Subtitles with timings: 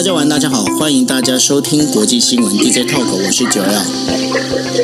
[0.00, 3.84] 大家晚，大家好，欢迎大家收听国际新闻 DJ Talk，我是九曜。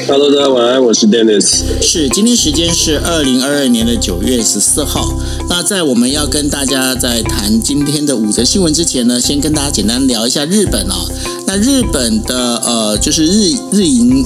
[0.06, 1.62] Hello，大家晚安，我是 Dennis。
[1.80, 5.10] 是，今天时间是二零二二年的九月十四号。
[5.48, 11.08] 那在我们要跟大家在谈今天的五则新闻之前呢，先跟大家简单聊一下日本啊、哦。
[11.46, 14.22] 那日本的呃，就是日日银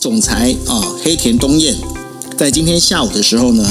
[0.00, 1.74] 总裁啊、哦，黑田东彦，
[2.38, 3.62] 在今天下午的时候呢。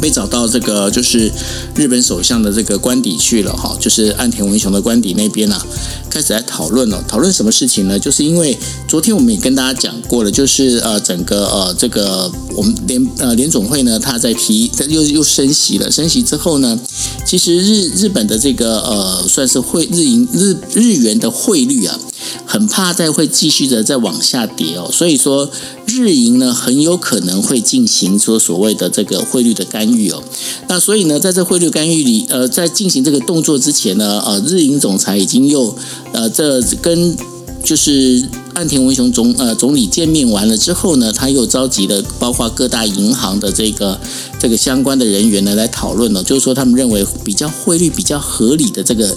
[0.00, 1.30] 被找到这个就是
[1.76, 5.64] 日本首相的这个官邸去了哈，就是岸田文雄的官邸那边啊，
[6.08, 7.04] 开始来讨论了。
[7.06, 7.98] 讨论什么事情呢？
[7.98, 8.58] 就是因为
[8.88, 16.78] 昨天我们也跟大家讲过了，就是呃整个呃这个我们联呃联总会呢，他在提又又升息了，升息之后呢，
[17.26, 21.98] 其实日日本的这个呃算是汇日银日日元的汇率啊。
[22.44, 25.50] 很怕再会继续的再往下跌哦，所以说
[25.90, 30.22] 日银呢很有可能会进行说所谓的这个汇率的干预哦。
[30.68, 35.76] 那所以呢，在这汇率干预里，呃，在进行这个动作之前呢，呃，日银总裁已经又
[36.12, 37.16] 呃这跟
[37.64, 38.22] 就是
[38.54, 43.98] 岸田文雄总呃总理见面完了之后呢，他又召集了包括各大银行的这个
[44.38, 49.16] 这个相关的人员呢来讨论了，就是说他们认为比较汇率比较合理的这个。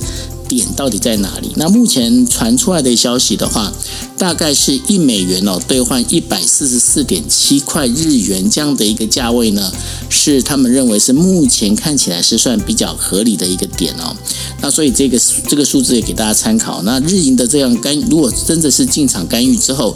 [0.54, 1.52] 点到底在哪里？
[1.56, 3.72] 那目前传出来的消息的话，
[4.18, 9.72] 大概是一美元哦兑换一百四十四点七块日元这样的一个价位呢，
[10.10, 14.16] 是他们认为是目前看起来是算比较合理的一个点哦。
[14.62, 16.82] 那所以这个这个数字也给大家参考。
[16.84, 19.96] 那日银的这样干，如果真的是进场干预之后。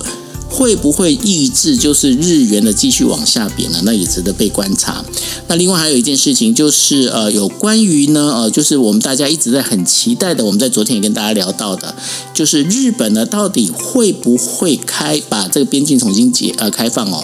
[0.50, 3.82] 会不会抑制就是日元的继续往下贬呢？
[3.84, 5.04] 那也值得被观察。
[5.48, 11.96] 那另外还有一件事情就是呃，有关于呢呃，就是我们大家一直在很期待的，我们在昨天也跟大家聊到的，
[12.34, 17.24] 就是日本呢到底会不会开把这个边境重新解呃开放哦？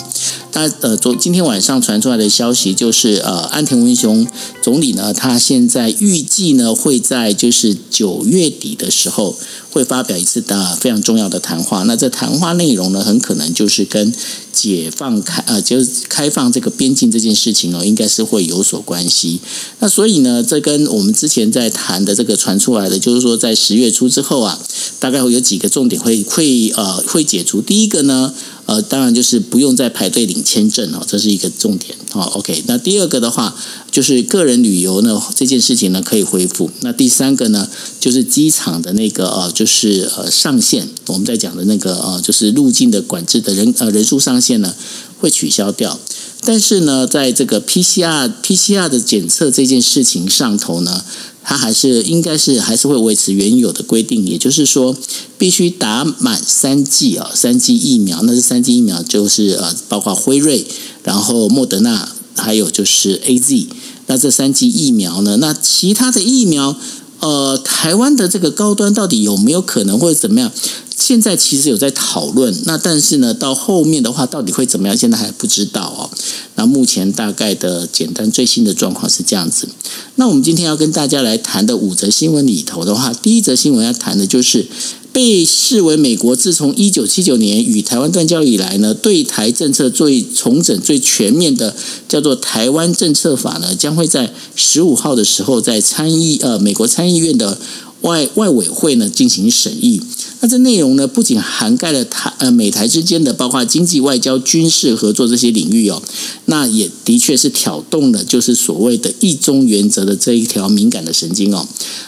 [0.53, 4.25] 那呃昨今天晚上传出来的消息就是呃，安田文雄
[4.61, 9.35] 总理呢，他现在预计呢会在就是九月底的时候。
[9.73, 14.13] 会发表一次的非常重要的谈话，那这谈话内容呢，很可能就是跟
[14.51, 19.39] 解放开呃，就是开放这个边境这件事情哦，应该是会有所关系。
[19.79, 24.59] 那所以呢，这跟我们之前在谈的这个传出来的，就是说在十月初之后啊，
[24.99, 27.59] 大概会有几个重点会会呃会解除。
[27.59, 28.31] 第一个呢。
[28.65, 32.21] 呃，当然就是不用再排队领签证哦，这是一个重点哦。
[32.33, 33.53] OK，那第二个的话，
[33.91, 36.71] 就是个人旅游呢这件事情呢可以恢复。
[36.81, 37.67] 那第三个呢，
[37.99, 44.73] 就是机场的那个呃，就是呃上限，我们在讲的那个呃，就是入境的管制的人呃人数上限呢
[45.19, 45.99] 会取消掉。
[46.45, 51.03] 但是呢，在这个 PCR PCR 的检测这件事情上头呢。
[51.43, 54.95] 它还是应该是还是会维持原有的规定，也就是说，
[55.37, 58.21] 必须打满三剂啊，三剂疫苗。
[58.23, 60.65] 那这三剂疫苗就是呃，包括辉瑞，
[61.03, 63.67] 然后莫德纳，还有就是 AZ。
[64.07, 65.37] 那这三剂疫苗呢？
[65.37, 66.77] 那其他的疫苗，
[67.23, 70.51] 呃，台湾的这个高端到底有没有可能或者怎么样？
[70.97, 74.97] 现在其实有在讨论，那但是呢，到后面的话到底会怎么样？
[74.97, 76.09] 现在还不知道哦。
[76.55, 79.69] 那目前大概的简单最新的状况是这样子。
[80.15, 84.67] 那我们今天要跟大家来谈的五则新闻里头的话，第一则新闻要谈的就是
[85.13, 91.75] 被视为美国自从一九七九年与台湾断交以来呢，对台政策最重整、最全面的
[92.09, 97.59] 叫做《台湾政策法》呢，将会在十五号的时候在参议呃美国参议院的
[98.03, 100.01] 外外委会呢进行审议。
[100.39, 106.03] 那这内容呢，不仅涵盖了台呃美台之间的包括经济、外交、军事合作这些领域哦，
[106.45, 111.65] 那也的确是挑动了就是所谓的一中原则的这一条敏感的神经哦。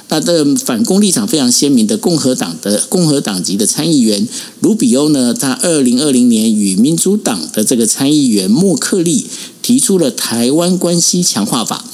[0.10, 4.28] 那的反共立场非常鲜明的共和党的共和党籍的参议员
[4.60, 9.26] 卢比欧呢，他二零二零年与民主党的这个参议员莫克利
[9.62, 11.86] 提出了台湾关系强化法。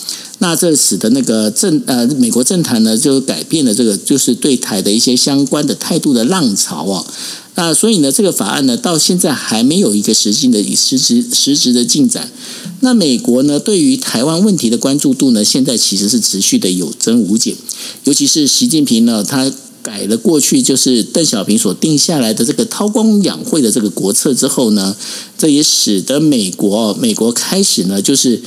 [0.44, 7.06] 那这使得那个政呃美国政坛呢，就改变了这个就是对台的一些相关的态度的浪潮啊。
[7.54, 12.32] 那所以呢，这个法案呢，到现在还没有一个实际的实质实质的进展。
[12.80, 17.56] 那美国呢，对于台湾问题的关注度呢，现在其实是持续的有增无减。
[18.06, 19.52] 尤其是习近平呢，他
[19.84, 24.96] 改了过去就是邓小平所定下来的这个韬光养晦的这个国策之后呢，
[25.38, 28.42] 这也使得美国美国开始呢，就是。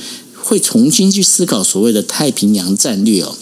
[0.45, 3.35] 会重新去思考所谓的太平洋战略哦。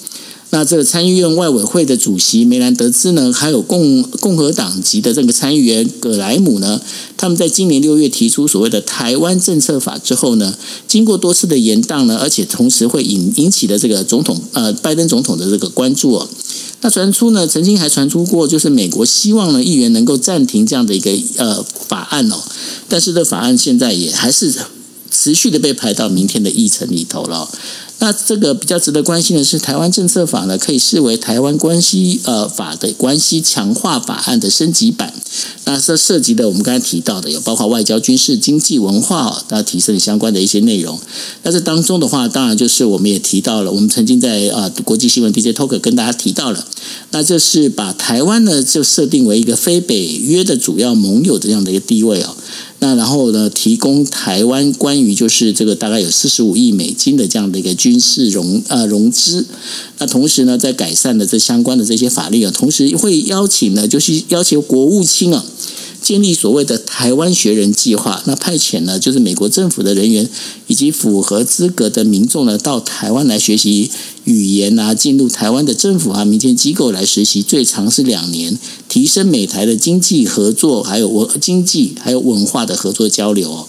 [0.51, 6.79] 那这个参议院外委会的主席梅兰德兹呢，还有共共和党籍的这个参议员葛莱姆呢，
[7.17, 10.55] 他们在今年六月提出所谓的台湾政策法之后呢，
[10.87, 16.29] 经过多次的延宕呢，而且同时会引引起的这个总统呃拜登总统的这个关注哦。
[16.81, 22.35] 那传出呢，曾经还传出过，就是美国希望呢议员能够暂停这样的一个呃法案哦，
[22.87, 24.53] 但是这法案现在也还是。
[25.13, 27.47] 持续的被排到明天的议程里头了。
[27.99, 35.13] 那这个比较值得关心的是，台湾政策法呢，可以视为台湾关系呃法的关系强化法案的升级版。
[35.63, 40.99] 那这涉及的我们刚才提到的有包括外交、军事、经济、文化，那提升相关的一些内容。
[41.43, 46.67] 那这当中的话，当然就是我们也提到了，我们曾经在啊国际新闻 DJ Talk 跟大家提到了，
[47.11, 52.35] 那就是把台湾呢就设定为一个非北约的主要盟友这样的一个地位哦。
[52.83, 59.45] 那然后呢，提供台湾关于就是这个大概有四十五亿美金的这样的一个军事融呃融资。
[59.99, 65.45] 那同时呢，在改善的这相关的这些法律啊，同时会邀请呢，就是要求国务卿啊。
[66.03, 70.29] 建立所谓的台湾学人计划，那派遣呢，就是美国政府的人员
[70.67, 73.89] 以及符合资格的民众呢，到台湾来学习
[74.25, 78.59] 语言啊，进入台湾的政府啊、民间机构来实习，最长是两年，
[78.89, 83.65] 提升美台的经济合作，还有文经济还有文化的合作交流哦。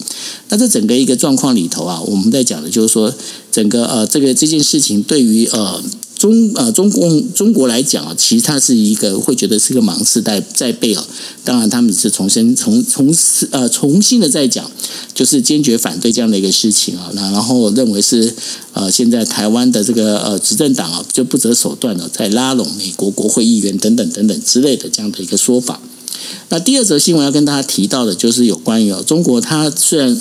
[0.49, 3.15] 那这整个一个状况里头啊，我们在讲的就是说，
[3.53, 5.81] 整个呃这个这件事情对于呃。
[6.25, 11.07] 中呃，中共中国来讲啊，其实它是一个会觉得是一个芒刺在在背啊。
[11.45, 13.15] 当然，他们是重新重重
[13.51, 14.71] 呃重新的在讲，
[15.13, 17.11] 就是坚决反对这样的一个事情啊。
[17.13, 18.35] 那然后认为是
[18.73, 25.79] 呃，现在台湾的这个呃执政党啊，就不择手段的在拉拢美国国会议员等等等等之类的这样的一个说法。
[26.49, 30.19] 那第二则新闻要跟大家提到的，就是有关于哦，中国它虽然。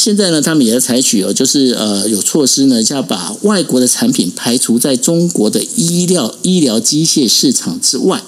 [0.00, 8.22] 现在呢，他们也在采取哦，就是呃有措施呢，就要把外国的产品排除在中国的医疗医疗机械市场之外。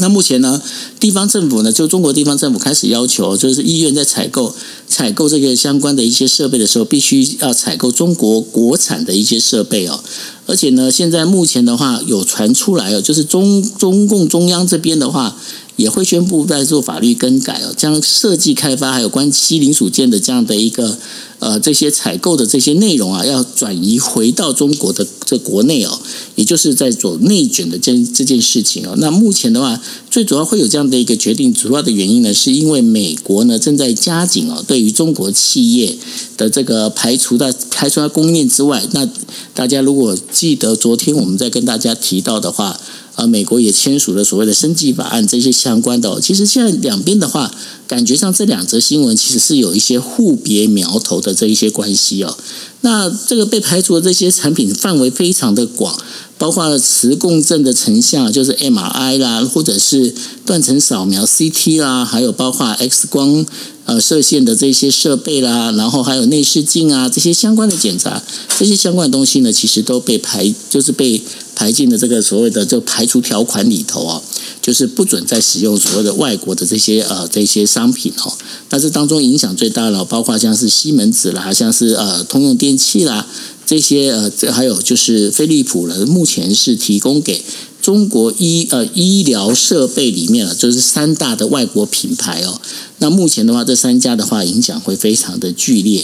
[0.00, 0.60] 那目前呢，
[0.98, 4.52] 地方政府呢，就中国地方政府开始要求，就是医院在采购
[4.88, 10.02] 采购这个相关的一些设备的时候，必须要采购中国国产的一些设备哦。
[10.46, 15.36] 而且呢，现在目前的话有传出来哦，就是中中共中央这边的话。
[15.78, 20.98] 也会宣布在做法律更改哦，将设计开发还有关系零组件的这样的一个
[21.38, 26.00] 呃这些采购的这些内容啊，要转移回到中国的这国内哦，
[26.34, 28.94] 也就是在做内卷的这这件事情哦。
[28.98, 29.80] 那目前的话，
[30.10, 35.96] 最主要会有这样的一个决定，主要的原因呢，是因为美国呢正在加紧哦，对于中国企业
[36.36, 38.84] 的这个排除在排除在供应链之外。
[38.90, 39.08] 那
[39.54, 42.80] 大家如果记得昨天我们在跟大家提到的话。
[43.18, 47.52] 而美国也签署了所谓的升级法案，这些相关的，其实现在两边的话，
[47.88, 52.38] 感觉上这两则新闻其实是有一些互别苗头的这一些关系哦。
[52.82, 56.00] 那这个被排除的这些产品范围非常的广，
[56.38, 60.14] 包括了磁共振的成像，就是 MRI 啦，或者是
[60.46, 63.44] 断层扫描 CT 啦，还有包括 X 光
[63.84, 68.22] 呃射线的这些设备啦，然后还有内视镜啊这些相关的检查，
[68.58, 71.20] 这些相关的东西呢，其实都被排，就是被。
[71.58, 74.22] 排进了这个所谓的这排除条款里头啊，
[74.62, 78.32] 就是不准再使用所谓的外国的这些呃这些商品哦。
[78.68, 83.26] 但是当中影响最大的，包括像是西门子啦，像是呃通用电器啦
[83.68, 87.44] 这些呃，这还有就是飞利浦呢，目前是提供给
[87.82, 92.58] 中国医呃医疗设备里面啊，就是三大的外国品牌哦。
[93.00, 96.02] 那目前的话，这三家的话影响会非常的剧烈。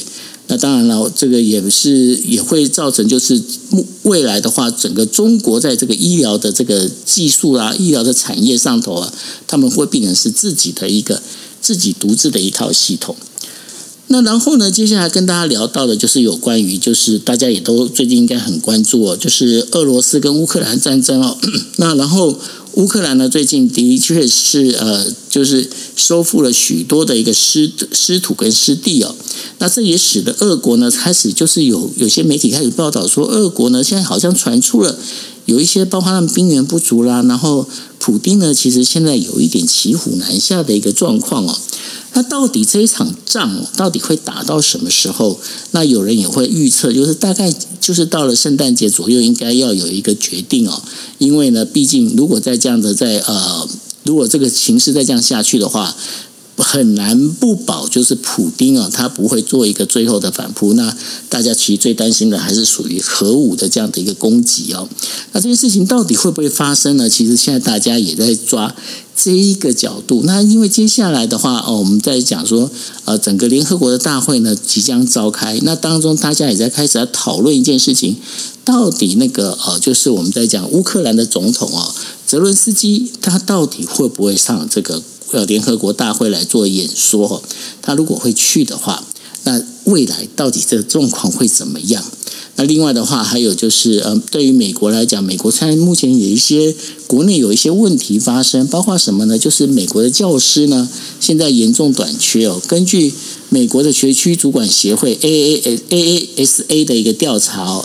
[0.48, 3.42] 那当然了，这个也是也会造成，就是
[4.02, 9.10] 未来的话，整个中国在这个医疗的这个技术啊、医疗的产业上头啊，
[9.46, 11.22] 他们会变成是自己的一个
[11.62, 13.16] 自己独自的一套系统。
[14.08, 21.36] 那然后呢，接下来跟大家聊到的就是有关于，就是大家也都最近应该很关注哦，就是俄罗斯跟乌克兰战争哦。
[21.78, 22.38] 那然后。
[22.76, 29.14] 乌克兰呢，最近的确是呃，就是收复了许多的一个失失土跟失地哦。
[29.58, 34.98] 那这也使得俄国呢，开始就是有有些媒体开始报道说，俄国呢现在好像传出了
[35.44, 37.64] 有一些包括他们兵源不足啦，然后
[38.04, 41.56] 普丁呢其实现在有一点骑虎难下的一个状况哦。
[42.12, 45.40] 那到底这一场仗到底会打到什么时候？
[45.70, 50.82] 那有人也会预测，就是大概就是到了圣诞节左右，应该要有一个决定哦。
[51.16, 53.66] 因为呢，毕竟如果再这样子在呃，
[54.02, 55.96] 如果这个形势再这样下去的话。
[56.62, 60.74] 很难不保，就是普丁啊，他不会做一个最后的反扑。
[60.74, 60.96] 那
[61.28, 64.88] 大家其实最担心的还是属于核武的这样的一个攻击哦。
[65.32, 67.08] 那这件事情到底会不会发生呢？
[67.08, 68.74] 其实现在大家也在抓
[69.16, 70.22] 这一个角度。
[70.24, 72.70] 那因为接下来的话哦，我们在讲说
[73.04, 78.16] 呃，整个联合国的大会呢即将召开，那当中大家也在开始在讨论一件事情，
[78.64, 81.92] 到底那个呃，就是我们在讲乌克兰的总统啊，
[82.26, 85.02] 泽伦斯基，他到底会不会上这个？
[85.34, 87.42] 呃，联合国大会来做演说，
[87.82, 89.04] 他如果会去的话，
[89.42, 92.02] 那未来到底这个状况会怎么样？
[92.56, 96.72] 那另外的话，还有就是，呃，对于美国来讲，美国现在目前有一些
[97.08, 99.36] 国内有一些问题发生，包括什么呢？
[99.36, 100.88] 就是美国的教师呢，
[101.18, 102.62] 现在严重短缺哦。
[102.68, 103.12] 根据
[103.48, 107.84] 美国的学区主管协会 A A A A S A 的一个调查，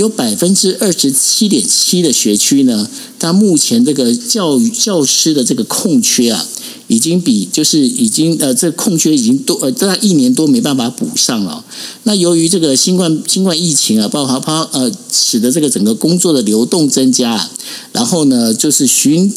[0.00, 2.88] 有百分之二十七点七的学区呢，
[3.18, 6.42] 它目前这个教育教师的这个空缺啊，
[6.86, 11.62] 已经比就是已经呃，这空缺已经多呃，大概一年多没办法补上了。
[12.04, 17.50] 那由于这个新冠新冠疫情啊，包括它呃，使得这个整个工作的流动增加，
[17.92, 19.30] 然后呢，就是寻。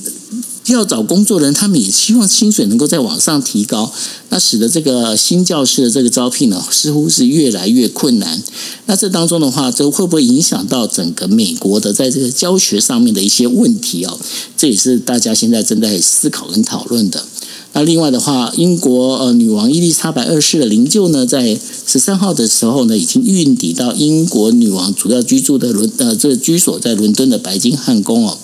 [0.68, 3.92] 要找工作的人，他们也希望薪水能够再往上提高，
[4.30, 8.42] 那使得这个新教师的这个招聘呢，似乎是越来越困难。
[8.86, 14.18] 那这当中的话，这会不会影响到整个美国的在这个教学上面的一些问题哦？
[14.56, 17.26] 这也是大家现在正在思考跟讨论的。
[17.76, 28.38] 那另外的话，英国呃女王伊丽莎白二世的灵柩呢，在十三号的时候呢，已经运抵到英国女王主要居住的伦呃这居所在伦敦的白金汉宫哦。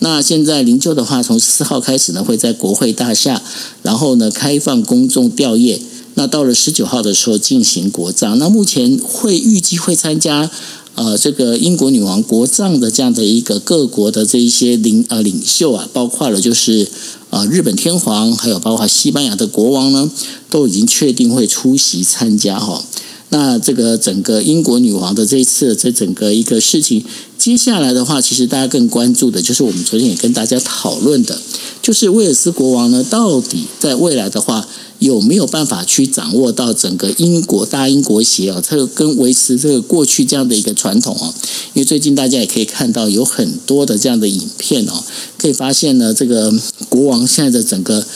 [0.00, 3.40] 那现在灵柩的话，从四号开始呢，会在国会大厦，
[3.82, 5.78] 然后呢开放公众吊唁。
[6.16, 8.38] 那到了十九号的时候进行国葬。
[8.38, 10.50] 那目前会预计会参加
[10.94, 16.86] 呃这个英国女王国葬的这样的一个各国的这一些领呃领袖啊，包括了就是。
[17.34, 20.08] 啊，日本天皇还有包括西班牙的国王呢，
[20.48, 22.84] 都已经确定会出席参加哈。
[23.30, 27.04] 那这个整个英国女王的这一次这整个一个事情，
[27.36, 31.36] 接下来的话，其实大家更关注的就是我们昨天也跟大家讨论的，
[31.82, 34.68] 就是威尔斯国王呢，到底在未来的话。
[34.98, 38.62] 有没有办法去掌握到整个英国大英国协啊？
[38.66, 41.34] 这个跟维持这个过去这样的一个传统啊？
[41.74, 45.04] 因为最近大家也可以看到有很多的这样的影片哦，
[45.38, 46.52] 可以发现呢，这个
[46.88, 48.06] 国王现在的整个。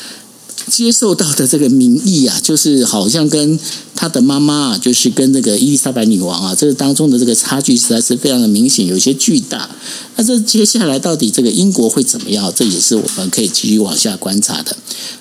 [0.68, 3.58] 接受到的这个民意啊，就是好像跟
[3.94, 9.68] 他的妈妈啊，就是跟这个伊丽莎白女王啊，这个当中的这个差距实在是非常的明显，有些巨大。
[10.16, 12.52] 那这接下来到底这个英国会怎么样？
[12.54, 14.76] 这也是我们可以继续往下观察的。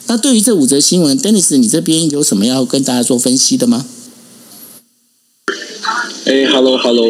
[0.08, 3.86] 那对于这五则新闻，Dennis，你这边有什么要跟大家做分析的吗？
[6.38, 7.10] 哎，Hello，Hello，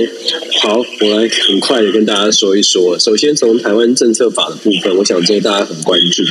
[0.61, 2.97] 好，我来很快的跟大家说一说。
[2.97, 6.23] 首先从台湾政策法的部分，我想这个大家很关注。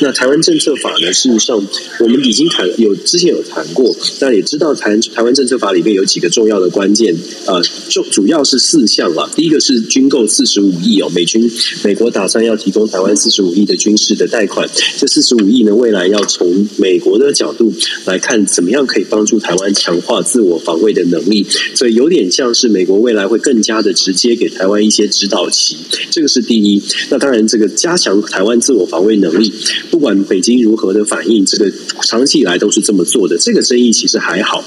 [0.00, 1.62] 那台湾政策法呢，事实上
[2.00, 7.14] 我们已经谈有之前有谈过，那也知道台台湾政策法里面有几个重要的关键，
[7.44, 9.30] 呃，就主要是四项了。
[9.36, 11.50] 第一个是军购四十五亿哦，美军
[11.84, 17.70] 美国打算要提供台湾四十五亿的军事的贷款，这四十五亿呢，未来要从美国的角度
[18.06, 22.26] 来看，怎么样可以帮助台湾强化自我防卫的能力，所以有点。
[22.38, 25.76] 像是美国未来会更加的直接给台湾一些指导期，
[26.08, 26.80] 这个是第一。
[27.10, 29.52] 那当然，这个加强台湾自我防卫能力，
[29.90, 31.68] 不管北京如何的反应，这个
[32.02, 33.36] 长期以来都是这么做的。
[33.36, 34.64] 这个争议其实还好。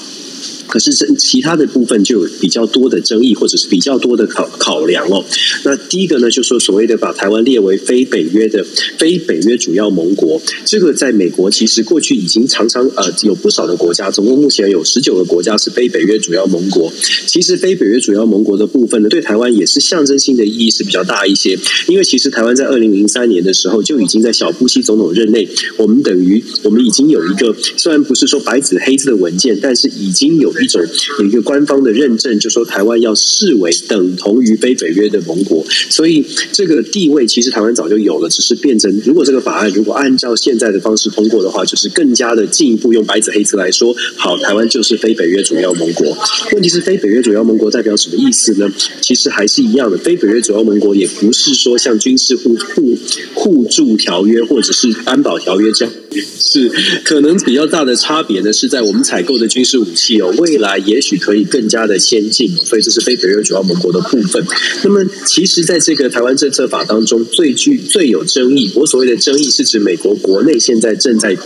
[0.72, 5.22] 可是这其他的部分就有比较多的争议，或者是比较多的考考量哦。
[5.66, 8.66] 那第一个呢，就是说所谓的把台湾列为非北约的
[8.98, 16.90] 非北约主要盟国，这个在美国其实过去已经常常呃有不少的国家，总共目前有十九个国家是非北约主要盟国。
[17.28, 21.60] 其实非北约主要盟国的部分呢，对台湾也是象征性的意义是比较大一些，
[21.90, 30.50] 因为其实台湾在二零零三年的时候就已经在小布希总统任内，我们等于我们已经有一个虽然不是说白纸黑字的文件，但是已经有。
[30.62, 30.82] 一种
[31.20, 46.18] 有一个官方的认证，就说台湾要视为等同于非北约的盟国，所以这个地位其实台湾早就有了，只是变成如果这个法案如果按照现在的方式通过的话，就是更加的进一步用白纸黑字来说，好，台湾就是非北约主要盟国。
[46.54, 48.72] 问题是非北约主要盟国代表什么意思呢？
[49.02, 52.98] 其实还是一样的，非北约主要盟国也不是说像军事互互
[53.34, 55.94] 互助条约或者是安保条约这样，
[56.38, 56.70] 是
[57.04, 64.46] 可能比较大的差别呢，是在我们采购的军事武器哦为，未来也许可以更加的先进，所以这是非北约主要盟国的部分。
[64.84, 71.38] 那么，其实在这个台湾政策法当中，最具最有争议，我所谓的争议是指美国国内现在正在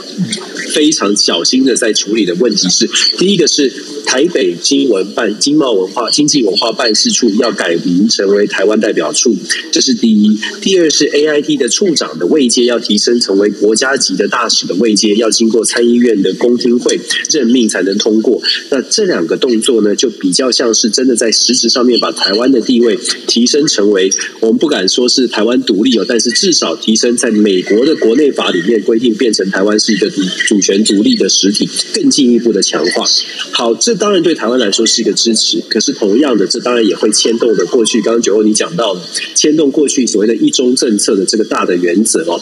[0.73, 3.71] 非常小心的在处理的问题是：第一个是
[4.07, 9.35] 台北经文办经贸文化经济文化办事处要改名成为台湾代表处，
[9.71, 18.41] 这是第一；第二是 AIT 的处长的位阶要提升成为国家级的大使的位阶，要经过参议院的公听会任命才能通过。
[18.71, 22.97] 那这两个动作呢，就比较像是真的在实质上面把台湾的地位
[23.27, 24.09] 提升成为，
[24.39, 30.09] 我们不敢说是台湾独立哦，但是至少提升在美国的国内法里面规定，变成台湾是一个
[30.47, 33.03] 主权独立的实体，更进一步的强化。
[33.51, 39.01] 好，这当然对台湾来说是一个支持，可是同样的，这当然也会牵动的过去，刚刚九欧你讲到了，
[39.35, 42.39] 牵动过去所谓的一中政策的这个大的原则哦。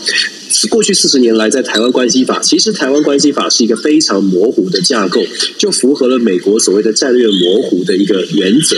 [0.70, 5.20] 过去四十年来，在台湾关系法，其实台湾关系法是一个非常模糊的架构，
[5.58, 8.76] 就符合了美美国所谓的战略模糊的一个原则。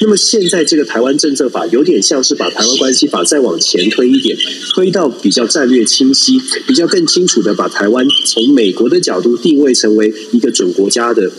[0.00, 4.36] 那么现在这个台湾政策法，有点像是把台湾关系法再往前推一点，
[4.74, 6.32] 推到比较战略清晰、
[6.66, 11.30] 比较更清楚的把台湾从美国的角度定位成为一个准国家的。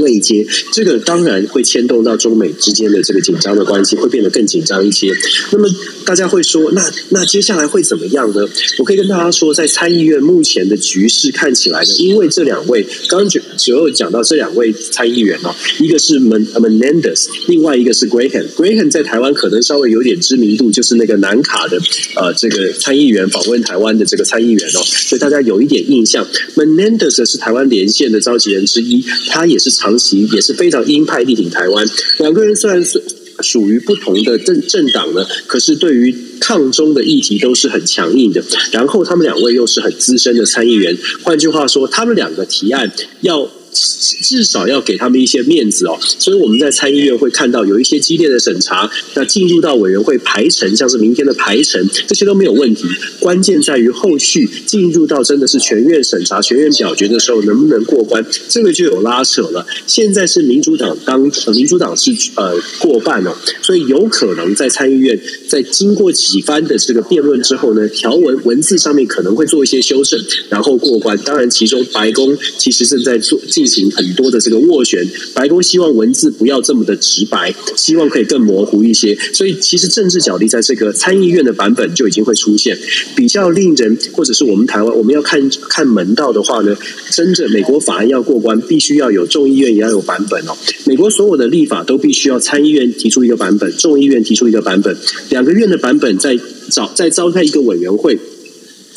[0.00, 5.12] 位阶，这个当然会牵动到中美之间的这个紧张的关系，会变得更紧张一些。
[5.52, 5.68] 那么
[6.04, 8.46] 大家会说，那那接下来会怎么样呢？
[8.78, 18.46] 我可以跟大家说，在参议院目前的局势看起来呢，因为这两位刚刚只有讲到这两位参议员哦，一个是 Men Menendez，另外一个是 Graham。
[18.56, 21.78] Graham 在台湾可能稍微有点知名度，就是那个南卡的
[22.16, 26.26] 呃这个参议员访问台湾的这个参议员哦，所以大家有一点印象。
[26.56, 31.86] Menendez 是台湾连线的召集人之一，他也是长期也是非常鹰派力挺台湾。
[32.18, 33.02] 两个人虽然是
[33.40, 38.42] 属于不同的政政党呢，可是对于抗中的议题都是很强硬的。
[38.72, 43.48] 然后他们两位又是很资深的参议员，换句话说，他们两个提案要。
[43.72, 52.84] 至少要给他们一些面子哦，所以我们在参议院会看到有一些激烈的审查，那进入到委员会排程，像是明天的排程，这些都没有问题。
[53.20, 59.66] 关键在于后续进入到真的是全院审查、全院表决的时候，能不能过关，这个就有拉扯了。
[59.86, 61.20] 现在是民主党当，
[61.54, 71.16] 民主党是呃过半哦，所以有可能在参议院在经过几番的这个辩论之后呢，条文文字上面可能会做一些修正，然后过关。
[71.18, 73.38] 当然，其中白宫其实正在做。
[73.58, 79.18] 进行很多的这个斡旋，白宫希望文字不要这么的直白，希望可以更模糊一些。
[79.32, 82.78] 所以其实政治角力在这个参议院的版本就已经会出现。
[83.16, 86.76] 比较令人或者是我们台湾我们要看看门道的话呢，
[87.10, 90.56] 真正美国法案要过关，必须要有众议院也要有版本哦。
[90.84, 94.96] 美国所有的立法都必须要参议院提出一个版本，众议院提出一个版本，
[95.30, 96.38] 两个院的版本在
[96.70, 98.16] 找在召开一个委员会。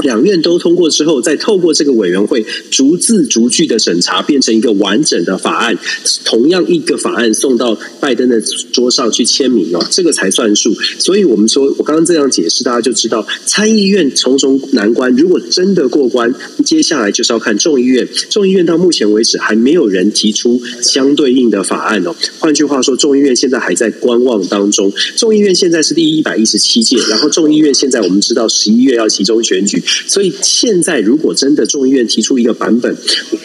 [0.01, 5.77] 两院都通过之后，再透过这个委员会逐字逐句的审查，变成一个完整的法案。
[6.25, 10.73] 同样一个法案送到拜登的桌上去签名哦，这个才算数。
[10.97, 15.13] 所以我们说，我刚刚这样解释，大家就知道参议院重重难关。
[15.15, 16.33] 如果真的过关，
[16.65, 18.07] 接下来就是要看众议院。
[18.29, 22.15] 众议院到目前为止还没有人提出相对应的法案哦。
[22.39, 24.91] 换句话说，众议院现在还在观望当中。
[25.15, 29.81] 众议院现在是第一百一十七届，然后众议院现在我们知道十一月要集中选举。
[30.07, 32.95] 所以现在，如果真的众议院提出一个版本，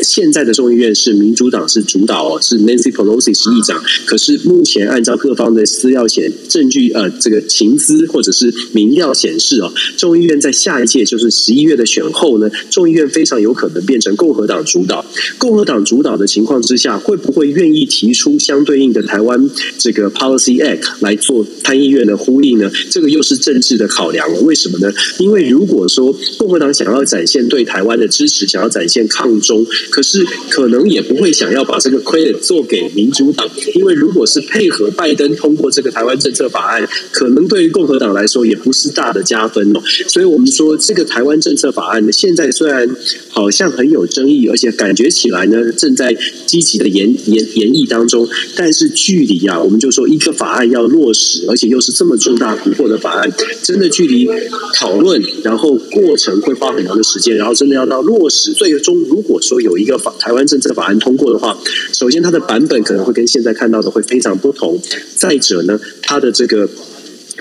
[0.02, 3.82] 现在的众议院是民主党是主导哦，是 Nancy Pelosi 是议长。
[4.06, 15.04] 可是目前按照各方的资料显证据，呃，这个情资或者是民调显示哦，众议院在下一届就是十一月的选后呢，众议院非常有可能变成共和党主导。
[15.38, 22.70] 共和党主导的情况之下，会不会愿意提出相对应的台湾这个 Policy Act 来做参议院的呼应呢？
[22.90, 24.40] 这个又是政治的考量了。
[24.40, 24.92] 为什么呢？
[25.18, 39.80] 因为如果说共和党想要展现对台湾的支持，想要展现抗中，可是可能也不会想要把这个 credit 做给民主党，因为如果是配合拜登通过这个台湾政策法案，可能对于共和党来说也不是大的加分哦。
[40.08, 42.88] 所以我们说，这个台湾政策法案呢，现在虽然
[43.30, 54.28] 好像很有争议，而且感觉起来呢正在积极的研研研议当中，但是距离啊，我们就说一个法案要落实，而且又是这么重大突破的法案，真的距离
[54.74, 56.25] 讨论然后过程。
[56.40, 61.56] 会花很长的时间，然后真的要到落实，最终如果说有一个法台湾政策法案通过的话，
[61.92, 64.80] 首先它的版本可能会跟现在看到的会非常不同。
[65.14, 66.68] 再者呢，它的这个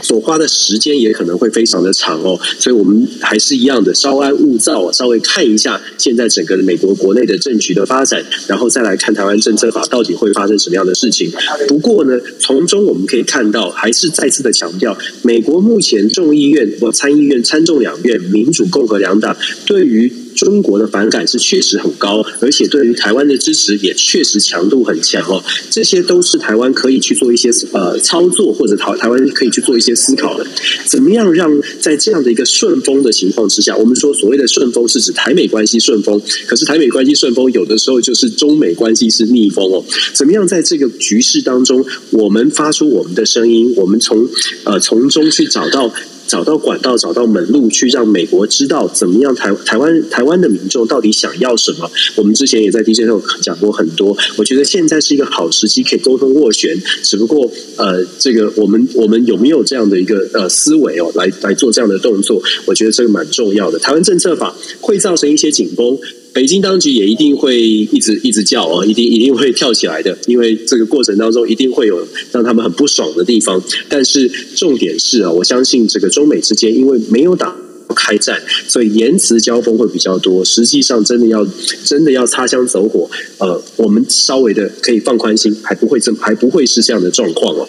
[0.01, 2.39] 所花的时间也可能会非常的长哦。
[2.59, 11.31] 所以我们还是一样的，稍安勿躁，稍微看一下现在整个美国国内的政局的发展，然后再来看台湾政策法到底会发生什么样的事情。
[11.67, 20.11] 不过呢，从中我们可以看到，还是再次的强调，美国目前众议院或参议院参众两院民主共和两党对于。
[20.35, 25.43] 中国的反感是确实很高，而且对于台湾的支持也确实强度很强哦。
[25.71, 30.45] 这些都是台湾可以去做一些呃操作，或者台台湾可以去做一些思考的。
[30.85, 39.83] 怎么样让在这样的一个顺风的情况之下，我们说所谓的顺风是指台美关系顺风，可是台美关系顺风有的时候就是中美关系是逆风哦。
[40.13, 44.27] 怎么样在这个局势当中，我们发出我们的声音，我们从
[44.65, 45.93] 呃从中去找到。
[46.27, 51.89] 找到管道，找到门路，去让美国知道怎么样台台湾台湾的民众到底想要什么。
[52.15, 54.17] 我们之前也在 DJ 上讲过很多。
[54.37, 56.75] 我觉得现在是一个好时机，可以沟通斡旋。
[57.03, 62.41] 只不过呃，这个我们我们有没有这样的一个呃思维哦，来来做这样的动作？
[62.65, 63.79] 我觉得这个蛮重要的。
[63.79, 65.97] 台湾政策法会造成一些紧绷。
[66.35, 73.63] 北京当局也一定会一直一直叫啊，一定一定会跳起来的，因为这个过程当中一定会有让他们很不爽的地方。
[73.87, 77.55] 但是重点是啊，我相信这个中美之间因为没有打
[77.95, 80.43] 开战，所以言辞交锋会比较多。
[80.43, 81.47] 实际上真的要
[81.85, 87.65] 真的要擦枪走火，呃，我们稍微的可以放宽心，还不会这么还不会是这样的状况哦。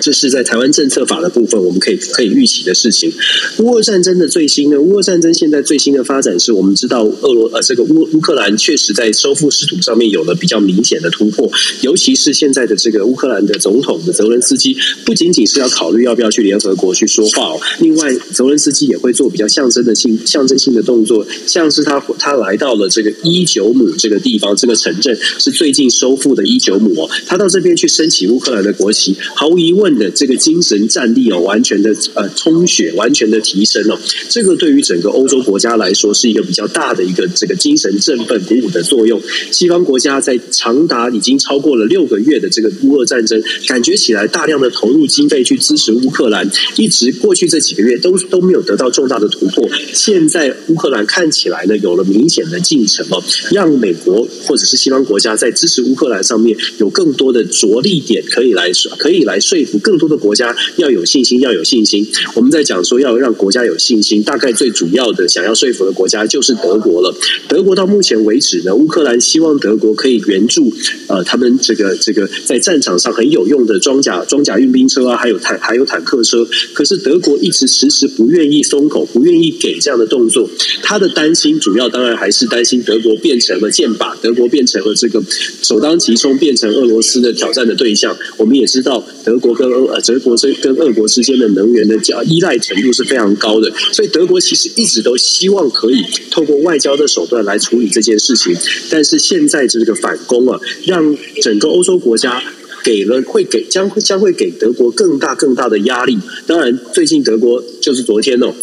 [0.00, 3.12] 这是在台湾政策法的部分，我们可以可以预期的事情。
[3.58, 4.80] 乌俄战争的最新呢？
[4.80, 11.50] 乌俄战争现在最新的发展是我们知道，俄罗呃这个乌乌克兰确实在收复失土上面有了比较明显的突破，
[11.82, 29.89] 尤其是现在的这个乌克兰的总统的泽伦斯基，不仅仅是要考虑要不要去联合国去说话哦，另外泽伦斯基也会做比较象征的性象征性的动作，像是他他来到了这个伊久姆这个地方，这个城镇是最近收复的伊久姆哦，他到这边去升起乌克兰的国旗，毫无疑问。
[29.98, 33.98] 的这个精神战力哦，完全的呃充血，完全的提升哦，
[34.28, 39.20] 这个对于整个欧洲国家来说是一个比较大的一个这个精神振奋鼓舞的作用。
[39.50, 49.68] 西方国家在长达已经超过了六个月的这个乌俄战争，感觉起来大量的投入经费去支持乌克兰，一直过去这几个月都都没有得到重大的突破。
[49.92, 59.79] 现在乌克兰看起来呢有了明显的进程哦，让美国或者是西方国家在支持乌克兰上面有更多的着力点可以来说，可以来说服。
[59.80, 62.06] 更多的国家要有信心，要有信心。
[62.34, 67.14] 我们在讲说要让国家有信心，大概最主要的想要说服的国家就是德国了。
[67.48, 70.72] 德国到目前为止呢，乌克兰希望德国可以援助
[71.08, 76.46] 呃，他们这个这个在战场上很有用的装甲装甲运兵车啊，还有坦还有坦克车。
[76.72, 80.48] 可是德国一直迟迟不愿意松口，不愿意给这样的动作。
[80.82, 85.22] 他的担心主要当然还是担心德国变成了箭靶，德国变成了这个
[85.62, 88.16] 首当其冲变成俄罗斯的挑战的对象。
[88.36, 98.54] 我们也知道德国跟呃，德国之跟俄国之间的能源的交依赖程度是非常高的，所以德国其实一直都希望可以透过外交的手段来处理这件事情。
[98.90, 102.42] 但是现在这个反攻啊，让整个欧洲国家
[102.82, 106.18] 给了会给将会将会给德国更大更大的压力。
[106.46, 108.54] 当然，最近德国就是昨天哦，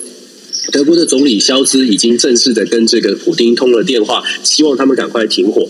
[0.72, 5.68] 德国的总理肖兹已经正式的跟这个普丁通了电话，希望他们赶快停火。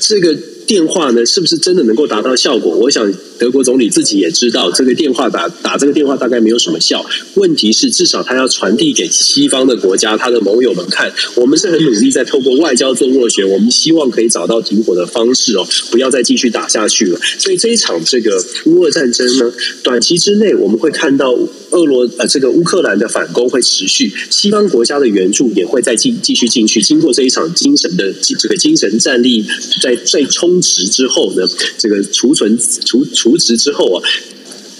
[0.00, 0.36] 这个。
[0.66, 2.76] 电话呢，是不是真的能够达到效果？
[2.76, 7.04] 我想德国总理自己也知道，这个电话打打这个电话大概没有什么效。
[7.34, 17.18] 问题是，至少他要传递给西方的国家，他的盟友们看，我们是很努力在透过外交做斡旋，我们希望可以找到停火的方式哦，不要再继续打下去了。
[17.38, 21.36] 所以这一场这个乌俄战争呢，短期之内我们会看到
[21.72, 26.80] 俄罗呃这个乌克兰的反攻会持续，西方国家的援助也会再继继续进去。
[26.80, 29.44] 经过这一场精神的这个精神战力
[29.80, 30.22] 在在。
[30.32, 31.42] 充值之后呢，
[31.76, 34.02] 这个储存储储值之后啊，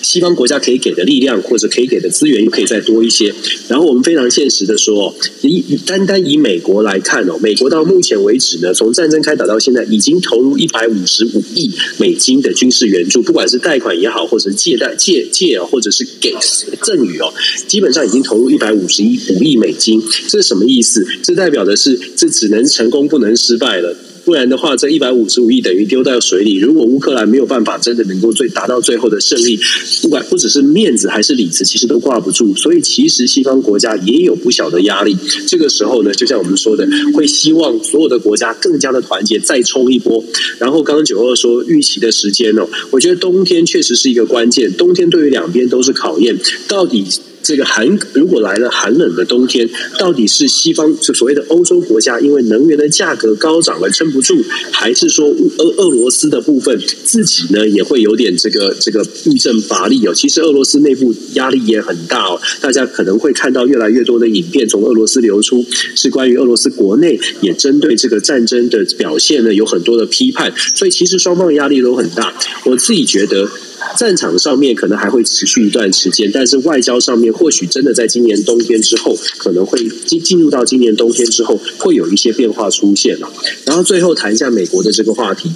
[0.03, 3.33] 西方国家可以给的力量或者可以给的资源又可以再多一些。
[3.69, 16.35] 然后我们非常现实的说，以单单以美国来看哦，美国到目前为止呢，从战争开打到现在，已经投入一百五十五亿美金的军事援助，不管是贷款也好，或者是借贷借借或者是给
[16.83, 17.33] 赠与哦，
[17.67, 20.03] 基本上已经投入一百五十一五亿美金。
[20.29, 21.07] 这是什么意思？
[21.23, 23.97] 这代表的是这只能成功不能失败了。
[24.25, 26.57] 不然的话，这一百五十五亿等于丢到水里。
[26.57, 29.59] 如果乌克兰没有办法真的能够最达到最后的胜利，
[30.01, 32.55] 不管不只是面子还是里子，其实都挂不住。
[32.55, 35.17] 所以，其实西方国家也有不小的压力。
[35.47, 40.25] 这个时候呢，就像我们说的，会希望所有的国家更加的团结，再冲一波。
[40.59, 44.73] 然后，刚刚九二说预期的时间哦，我觉得冬天确实是一个关键。
[44.75, 47.05] 冬天对于两边都是考验，到底。
[47.43, 54.37] 这个寒如果来了寒冷的冬天，到底是西方就所谓的欧洲国家因为能源的价格高涨而撑不住，
[54.71, 60.15] 还是说俄俄罗斯的部分自己呢也会有点这个这个欲振乏力哦？
[60.15, 65.65] 其实俄罗斯内部压力也很大哦，大家可能会看到越来越多的影片从俄罗斯流出，
[65.97, 72.33] 是关于俄罗斯国内也针对这个战争的表现呢有很多的批判，所以其实双方的压力都很大。
[72.65, 73.49] 我自己觉得。
[73.97, 83.33] 战场上面可能还会持续一段时间，但是外交上面或许真的在今年冬天之后，可能会进进入到今年冬天之后，会有一些变化出现了。
[83.65, 85.53] 然后最后谈一下美国的这个话题。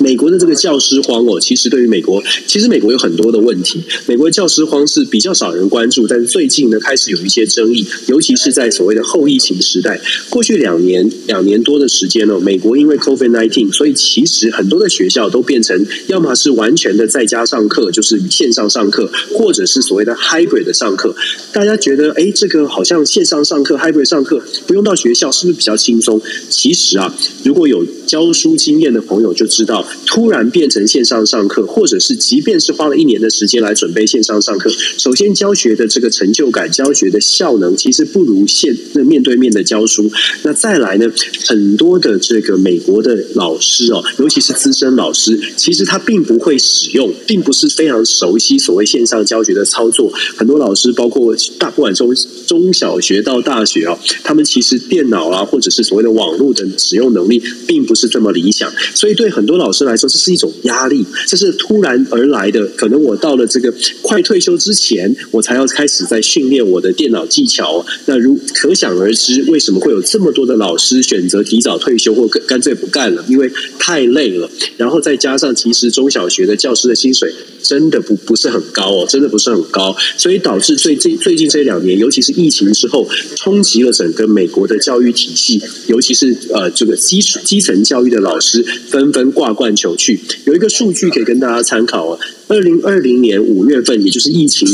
[0.00, 3.82] 美国的这个教师荒哦，其实对于美国，其实美国有很多的问题。
[4.06, 10.00] 美国的教师荒是比较少人关注，但是最近呢，开始有一些争议，尤其是在所谓的后疫情时代。
[10.28, 21.14] 过去两年两年多的时间哦，美国因为 COVID-19，所以其实很多的学校都变成要么是完全的在家上课，就是线上上课，或者是所谓的 hybrid 的上课。
[21.52, 26.20] 大家觉得，哎，这个好像线上上课、hybrid 上课不用到学校，是不是比较轻松？
[26.48, 29.86] 其实啊，如果有教书经验的朋友就知知道。
[30.06, 40.10] 突然变成线上上课，或者是即便是花了一年的时间来准备线上上课，首先教学的这个成就感、教学的效能，其实不如现那面对面的教书。
[40.42, 41.06] 那再来呢，
[41.46, 50.12] 很多的这个美国的老师哦，尤其是资深老师，其实他并不会使用，并不是非常熟悉所谓线上教学的操作。
[50.36, 52.12] 很多老师，包括大不管从
[52.46, 58.70] 中小学到大学啊，他们其实电脑啊，或者是所谓的网络的使用能力，并不是这么理想。
[58.94, 62.66] 所以对很多多老师来说，这是一种压力，这是突然而来的。
[62.68, 67.84] 可能我到了这个快退休之前，我才要开始在训练我的电脑技巧。
[68.06, 73.24] 那如可想而知，为什么会有这么多的老师选择提早退休，或干脆不干了？
[73.28, 74.48] 因为太累了。
[74.76, 90.20] 然后再加上，其实中小学的教师的薪水真的不不是很高哦，真的不是很高，所以导致最近最近这两年，尤其是疫情之后，冲击了整个美国的教育体系，尤其是呃这个基础基层教育的老师纷纷挂冠求去。
[90.44, 92.18] 有一个数据可以跟大家参考哦。
[92.50, 94.66] 二零二零年五月份，也就是疫情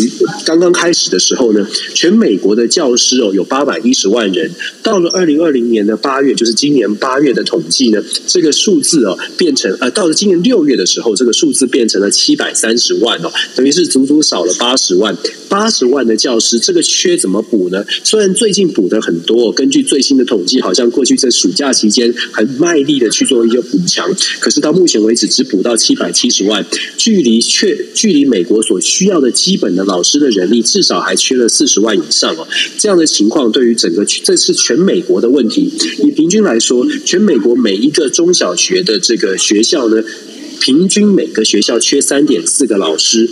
[0.47, 4.51] 刚刚开始的时候呢，全美国的教师哦有八百一十万人。
[4.83, 15.15] 到了二零二零年的八月，就是今年八月的统计呢，这个数字哦变成呃，到了今年六月的时候，这个数字变成了七百三十万哦，等于是足足少了八十万。
[15.51, 17.85] 八十万的教师，这个缺怎么补呢？
[18.03, 24.11] 虽然最近补的很多，根据最新的统计，好像过去这暑假期间很卖力的去做一些补强，
[24.41, 26.65] 可是到目前为止只补到七百七十万，
[26.97, 27.66] 距离缺。
[27.95, 32.47] 距离美国所需要的基本的老师的人力，至少还缺了四十万以上哦。
[32.77, 35.73] 这样的情况对于整个，这是全美国的问题。
[36.05, 40.03] 以平均来说，全美国每一个中小学的这个学校呢，
[40.61, 43.29] 平均每个学校缺三点四个老师。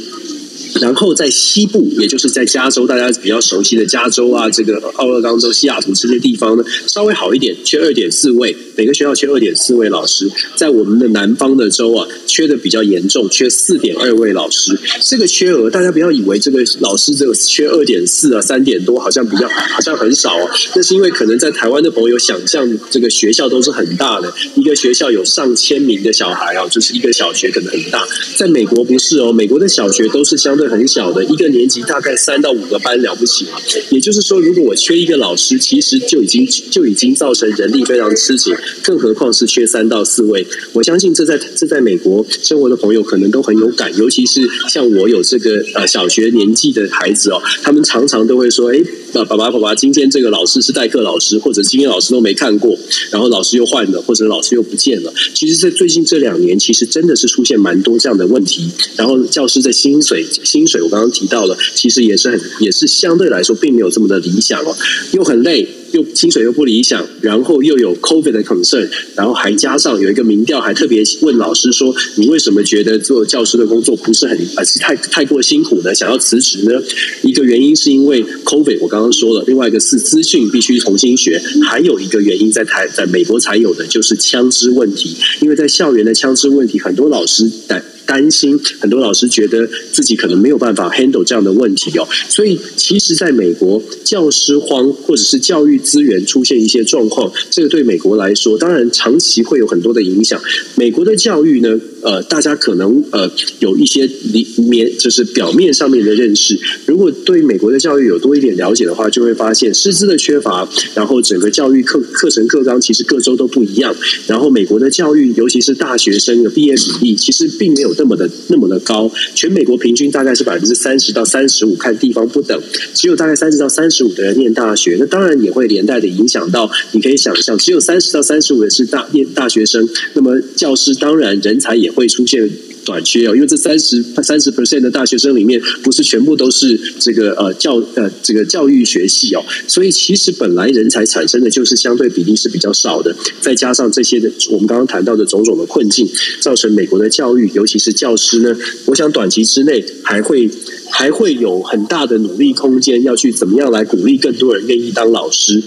[0.80, 10.28] 然后在西部，也就是在加州，大家比较熟悉的加州啊，这个奥勒冈州、西雅图这些地方呢，稍微好一点，缺二点四位，每个学校缺二点四位老师。
[10.56, 14.76] 在我们的南方的州啊，缺的比较严重，缺四点二位老师。
[15.04, 20.50] 这个缺额，大家不要以为这个老师这个缺二点四啊，三点多，好像比较好像很少啊。
[20.74, 28.04] 那是因为可能在台湾的朋友想象，这个学校都是很大的，一个学校有上千名的小孩啊，就是一个小学可能很大。
[28.36, 30.63] 在美国不是哦，美国的小学都是相对。
[30.68, 33.52] 很小的一个年级，大概三到五个班了不起嘛。
[33.90, 40.46] 也就是说，如果我缺一个老师，其实就已经就已经造成人力非常吃紧，更何况是缺三到四位。
[40.72, 48.80] 我相信这在这在美国生活的朋友可能都很有感，尤其是像我有这个呃小学年纪的孩子哦，他们常常都会说：“哎，
[49.12, 52.76] 爸爸爸爸，今天这个老师是代课老师，或者今天老师都没看过，
[53.10, 58.70] 然后老师又换了，或者老师又不见了。”其实，在最近这两年，其实真的是出现蛮多这样的问题。
[58.96, 64.76] 然后教师的薪水薪水，我刚刚提到了，其实也是很，也是相对来说并没有这么的理想哦，
[65.10, 65.66] 又很累。
[65.94, 75.94] 又薪水又不理想，然后又有 COVID 的 concern，然后还加上有一个民调，还特别问老师说：“你为什么觉得做教师的工作不是很，而是太太过辛苦呢？
[75.94, 76.82] 想要辞职呢？”
[77.22, 95.80] 一个原因是因为 COVID，我刚刚说了；另外一个是资讯必须重新学；还有一个原因在台，在美国才有的就是枪支问题，因为在校园的枪支问题，很多老师担担心，很多老师觉得自己可能没有办法 handle 这样的问题哦，所以其实在美国，教师荒或者是教育。
[95.84, 100.40] 资源出现一些状况，这个对美国来说，当然长期会有很多的影响。
[100.76, 106.58] 美国的教育呢，呃，大家可能呃有一些里面就是表面上面的认识。
[106.86, 113.94] 如果对美国的教育有多一点了解的话，就会发现师资的缺乏，然后整个教育课课程课纲其实各州都不一样。
[114.26, 119.10] 然后美国的教育，尤其是大学生的毕业比例，其实并没有那么的那么的高。
[119.34, 122.58] 全美国平均大概是百分之三十到三十五，看地方不等，
[122.94, 124.96] 只有大概三十到三十五的人念大学。
[125.00, 125.63] 那当然也会。
[125.66, 132.48] 连带的影响到，你可以想象，只有三十到三十五的是大大学生，那么教师当然人才也会出现
[132.84, 146.06] 短缺哦，因为这三十三十 percent 的大学生里面，不是全部都是这个呃教呃这个教育学系哦，所以其实本来人才产生的就是相对比例是比较少的，再加上这些的我们刚刚谈到的种种的困境，
[146.40, 148.54] 造成美国的教育，尤其是教师呢，
[148.86, 150.48] 我想短期之内还会。
[150.96, 155.60] 还会有很大的努力空间，要去怎么样来鼓励更多人愿意当老师。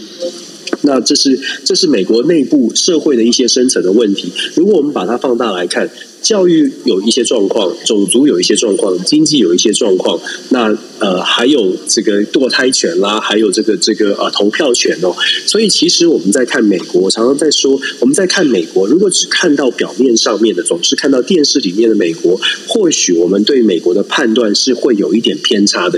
[0.84, 4.32] 那这是这是美国内部社会的一些深层的问题。
[4.56, 5.90] 如果我们把它放大来看。
[6.28, 15.16] 教育有一些状况，种族有一些状况，经济有一些状况，那呃还有这个堕胎权啦，还有这个这个呃投票权哦。
[15.46, 22.38] 所以其实我们在看美国，我常常在说，我们在看美国，如果只看到表面上面的，总是看到电视里面的美国，
[22.68, 25.98] 或许我们对美国的判断是会有一点偏差的。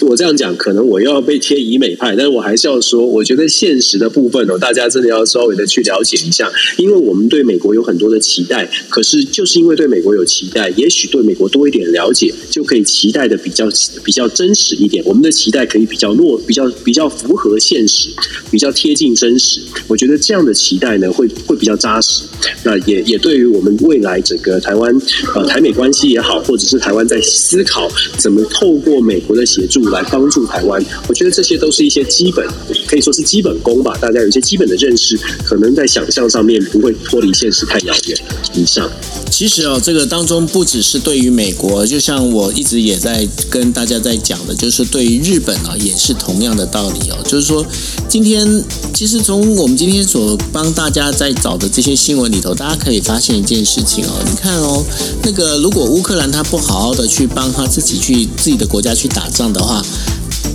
[0.00, 13.66] 我这样讲，可能我又要被贴以美派，但是我还是要说，我觉得现实的部分哦，大家真的要稍微的去了解一下，因为我们对美国有很多的期待，可是就是因为对美国有期待，也许对美国多一点了解，就可以期待的比较
[14.04, 18.10] 比较真实一点，我们的期待可以比较落，比较比较符合现实，
[18.48, 19.60] 比较贴近真实。
[19.88, 22.22] 我觉得这样的期待呢，会会比较扎实。
[22.62, 24.94] 那也也对于我们未来整个台湾
[25.34, 32.46] 呃台美关系也好，或者是台湾在思考怎么透过美国的协助来帮助台湾，我觉得这些都是一些基本，
[32.86, 33.98] 可以说是基本功吧。
[34.00, 38.16] 大家有一些基本的认识，可能在想象上面不会脱离现实太遥远。
[38.54, 38.88] 以上。
[39.30, 47.16] 其实哦，这个当中不只是对于美国，就像我一直也在跟大家在讲的，就是对于日本啊，也是同样的道理哦。
[47.24, 47.64] 就是说，
[48.08, 54.10] 今天其实从我们今天所帮大家在找的这些新闻里头，大家可以发现一件事情哦。
[54.28, 54.84] 你看哦，
[55.22, 59.82] 那个如果乌克兰他不好好的去帮他自己去自己的国家去打仗的话。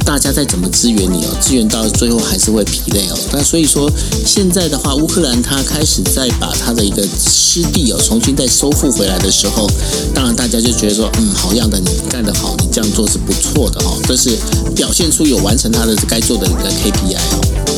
[0.06, 3.18] 大家再怎么支援你哦，支援到最后还是会疲累哦。
[3.32, 3.92] 那所以说，
[4.26, 9.68] 现在的话，乌克兰他开始在把他的一个失地哦重新再收复回来的时候，
[10.14, 14.38] 当然大家就觉得说，嗯，好样的，你干得好，你这样做是不错的哦，这是
[14.76, 17.75] 表现出有完成他的该做的一个 KPI 哦。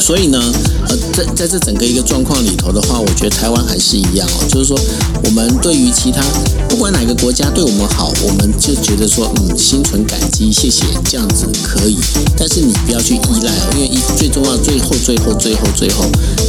[0.00, 0.38] 所以呢，
[0.88, 4.78] 呃，在在这整个一个状况里头的话，我觉得台湾还是一样哦，就是说，
[5.24, 6.22] 我们对于其他。
[6.68, 11.96] 不管哪个国家对我们好，我们就觉得说，嗯，心存感激，谢谢，这样子可以。
[12.36, 16.04] 但是你不要去依赖哦，因为一最重要，最后、最后、最后、最后，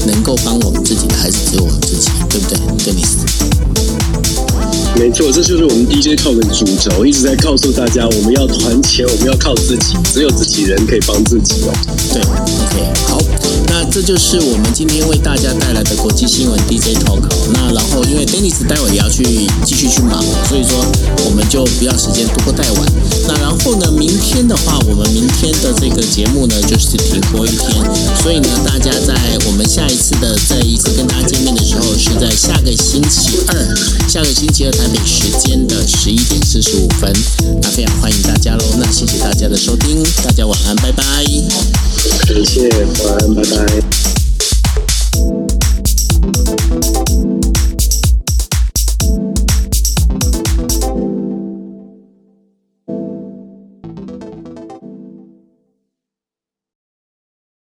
[0.07, 4.04] 能够帮我们自己的还是只有我们自己，对不对，Dennis？
[4.97, 11.73] 没错，这就是我们 DJ Talk 的主轴，一直在告诉大家，我们要团结，我们要靠自己，只有自己人可以帮自己哦。
[12.13, 13.19] 对，OK，好，
[13.67, 17.21] 那这就是我们今天为大家带来的国际新闻 DJ Talk。
[17.53, 19.23] 那然后，因为 Dennis 待会也要去
[19.65, 20.79] 继续去忙，所以说
[21.25, 22.81] 我们就不要时间多带晚。
[23.27, 27.83] 那然后呢，明天的话，我们明天的这个节目呢，就是停播一天，
[28.23, 29.13] 所以呢，大家在
[29.45, 33.53] 我们下一次的再一次跟大家见面的时候，是在下个星期二，
[34.07, 34.84] 下个星期二。
[34.91, 37.11] 北时间的十一点四十五分，
[37.61, 38.65] 那非常欢迎大家喽。
[38.77, 41.03] 那谢谢大家的收听，大家晚安，拜拜。
[42.27, 42.69] 感谢，
[43.03, 44.24] 晚安，拜拜。